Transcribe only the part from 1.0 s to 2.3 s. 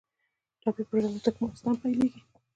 له ترکمنستان پیلیږي